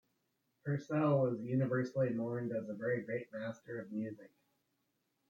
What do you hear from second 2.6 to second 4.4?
a very great master of music.